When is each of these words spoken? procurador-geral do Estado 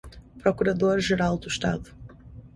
procurador-geral 0.39 1.37
do 1.37 1.47
Estado 1.47 1.91